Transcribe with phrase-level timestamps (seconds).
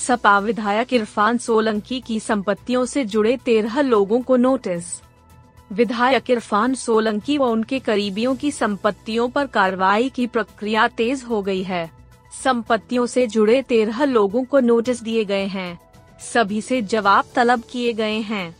[0.00, 4.84] सपा विधायक इरफान सोलंकी की संपत्तियों से जुड़े तेरह लोगों को नोटिस।
[5.72, 11.62] विधायक इरफान सोलंकी व उनके करीबियों की संपत्तियों पर कार्रवाई की प्रक्रिया तेज हो गई
[11.62, 11.90] है।
[12.44, 15.80] संपत्तियों से जुड़े तेरह लोगों को नोटिस दिए गए हैं।
[16.20, 18.56] सभी से जवाब तलब किए गए हैं।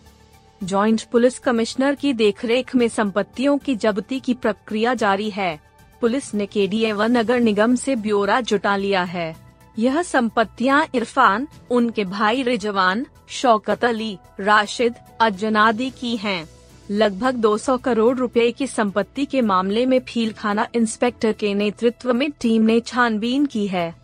[0.64, 5.60] जॉइंट पुलिस कमिश्नर की देखरेख में संपत्तियों की जब्ती की प्रक्रिया जारी है।
[6.00, 9.49] पुलिस ने के व नगर निगम से ब्यौरा जुटा लिया है।
[9.80, 16.48] यह संपत्तियाँ इरफान, उनके भाई रिजवान, शौकत अली, राशिद, अजनादी की हैं।
[16.90, 22.62] लगभग 200 करोड़ रुपए की संपत्ति के मामले में फीलखाना इंस्पेक्टर के नेतृत्व में टीम
[22.62, 23.94] ने छानबीन की है।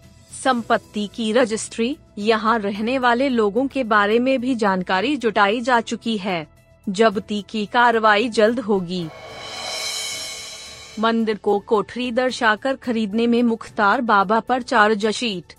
[0.44, 6.16] संपत्ति की रजिस्ट्री, यहाँ रहने वाले लोगों के बारे में भी जानकारी जुटाई जा चुकी
[6.16, 6.46] है।
[6.88, 9.08] जब्ती की कार्रवाई जल्द होगी।
[11.00, 15.55] मंदिर को कोठरी दर्शाकर खरीदने में मुख्तार बाबा पर चार्ज शीट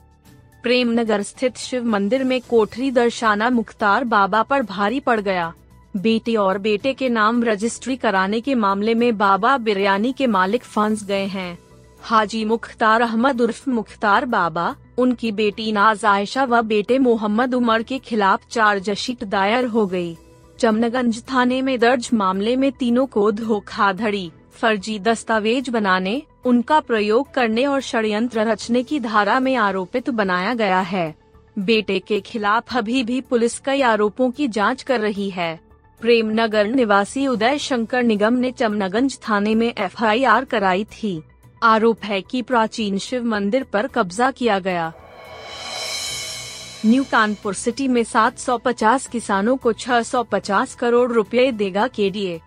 [0.67, 5.53] प्रेमनगर स्थित शिव मंदिर में कोठरी दर्शाना मुख्तार बाबा पर भारी पड़ गया।
[5.97, 11.03] बेटे और बेटे के नाम रजिस्ट्री कराने के मामले में बाबा बिरयानी के मालिक फंस
[11.03, 11.57] गए हैं।
[12.01, 17.99] हाजी मुख्तार अहमद उर्फ़ मुख्तार बाबा, उनकी बेटी नाज आयशा व बेटे मोहम्मद उमर के
[17.99, 20.17] खिलाफ चार्जशीट दायर हो गई।
[20.59, 27.66] चमनगंज थाने में दर्ज मामले में तीनों को धोखाधड़ी। फर्जी दस्तावेज़ बनाने, उनका प्रयोग करने
[27.66, 31.16] और षड्यंत्र रचने की धारा में आरोपित बनाया गया है।
[31.59, 35.59] बेटे के खिलाफ अभी भी पुलिस कई आरोपों की जाँच कर रही है।
[36.02, 41.21] प्रेमनगर निवासी उदय शंकर निगम ने चमनगंज थाने में एफआईआर कराई थी।
[41.64, 44.93] आरोप है कि प्राचीन शिव मंदिर पर कब्जा किया गया।
[46.86, 52.42] न्यू कानपुर सिटी में 750 किसानों को 650 करोड़ रुपए देगा केडीए।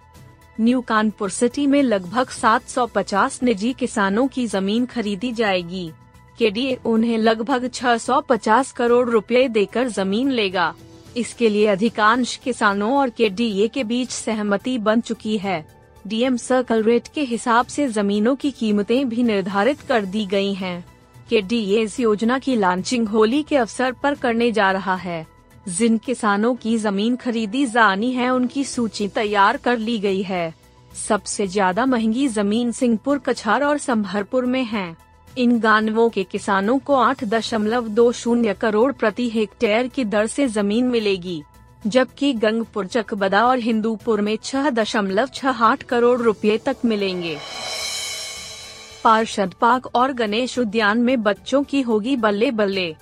[0.60, 5.92] न्यू कानपुर सिटी में लगभग 750 निजी किसानों की ज़मीन खरीदी जाएगी।
[6.38, 6.50] के
[6.86, 10.74] उन्हें लगभग 650 करोड़ रुपए देकर ज़मीन लेगा।
[11.16, 13.28] इसके लिए अधिकांश किसानों और के
[13.68, 15.66] के बीच सहमति बन चुकी है।
[16.06, 20.84] डीएम सर्कल रेट के हिसाब से जमीनों की कीमतें भी निर्धारित कर दी गई हैं।
[21.28, 21.42] के
[21.82, 25.26] इस योजना की लॉन्चिंग होली के अवसर पर करने जा रहा है।
[25.66, 30.54] जिन किसानों की ज़मीन खरीदी जानी है, उनकी सूची तैयार कर ली गई है।
[30.98, 34.96] सबसे ज़्यादा महँगी ज़मीन सिंहपुर, कछार और संभरपुर में है।
[35.38, 40.46] इन गानवों के किसानों को आठ दशमलव दो शून्य करोड़ प्रति हेक्टेयर की दर से
[40.48, 41.42] ज़मीन मिलेगी,
[41.82, 47.36] जबकि गंगपुर, चकबदा और हिंदूपुर में छह दशमलव छह आठ करोड़ रुपए तक मिलेंगे।
[49.04, 52.94] पार्षद पार्क और गणेश उद्यान में बच्चों की होगी बल्ले बल्ले।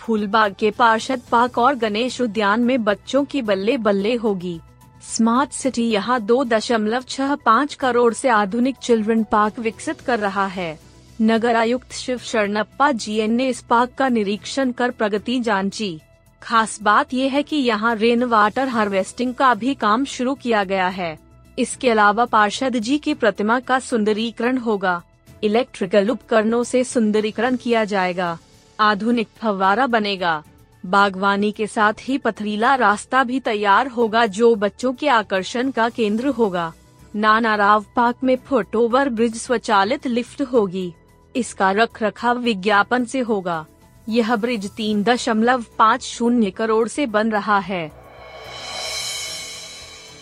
[0.00, 4.58] फूलबाग के पार्षद पार्क और गणेश उद्यान में बच्चों की बल्ले बल्ले होगी।
[5.04, 10.46] स्मार्ट सिटी यहाँ दो दशमलव छह पाँच करोड़ से आधुनिक चिल्ड्रन पार्क विकसित कर रहा
[10.46, 10.78] है।
[11.22, 15.98] नगर आयुक्त शिव शरणप्पा जी ने इस पार्क का निरीक्षण कर प्रगति जांची।
[16.42, 20.88] खास बात यह है कि यहाँ रेन वाटर हार्वेस्टिंग का भी काम शुरू किया गया
[20.88, 21.18] है।
[21.58, 25.02] इसके अलावा पार्षद जी की प्रतिमा का सुंदरीकरण होगा।
[25.44, 28.38] इलेक्ट्रिकल उपकरणों से सुंदरीकरण किया जाएगा।
[28.80, 30.42] आधुनिक फव्वारा बनेगा।
[30.86, 36.28] बागवानी के साथ ही पथरीला रास्ता भी तैयार होगा जो बच्चों के आकर्षण का केंद्र
[36.28, 36.72] होगा।
[37.14, 40.94] नाना राव पार्क में फुट ओवर ब्रिज स्वचालित लिफ्ट होगी।
[41.36, 43.66] इसका रख रखाव विज्ञापन से होगा।
[44.08, 47.90] यह ब्रिज तीन दशमलव पाँच शून्य करोड़ से बन रहा है।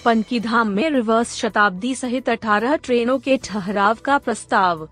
[0.04, 4.88] पनकी धाम में रिवर्स शताब्दी सहित 18 ट्रेनों के ठहराव का प्रस्ताव।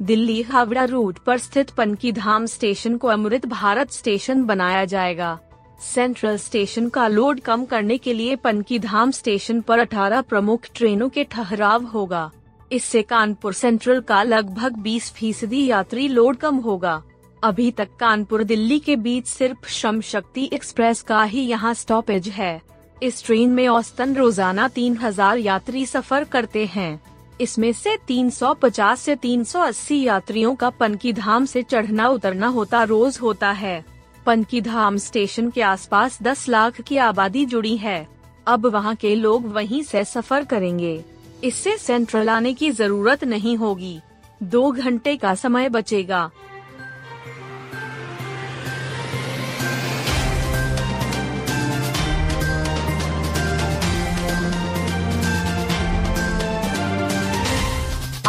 [0.00, 5.38] दिल्ली हावड़ा रूट पर स्थित पनकी धाम स्टेशन को अमृत भारत स्टेशन बनाया जाएगा।
[5.84, 11.08] सेंट्रल स्टेशन का लोड कम करने के लिए पनकी धाम स्टेशन पर 18 प्रमुख ट्रेनों
[11.08, 12.30] के ठहराव होगा।
[12.72, 17.02] इससे कानपुर सेंट्रल का लगभग 20 फ़ीसदी यात्री लोड कम होगा।
[17.42, 22.60] अभी तक कानपुर दिल्ली के बीच सिर्फ़ श्रम शक्ति एक्सप्रेस का ही यहाँ स्टॉपेज है।
[23.02, 27.00] इस ट्रेन में औसतन रोज़ाना 3000 यात्री सफ़र करते हैं।
[27.40, 33.50] इसमें से 350 से 380 यात्रियों का पनकी धाम से चढ़ना उतरना होता रोज होता
[33.50, 33.84] है।
[34.26, 38.08] पनकी धाम स्टेशन के आसपास 10 लाख की आबादी जुड़ी है।
[38.46, 41.04] अब वहाँ के लोग वहीं से सफ़र करेंगे।
[41.44, 44.00] इससे सेंट्रल आने की ज़रूरत नहीं होगी।
[44.42, 46.30] दो घंटे का समय बचेगा।